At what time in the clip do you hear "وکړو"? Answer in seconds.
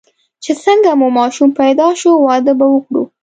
2.73-3.03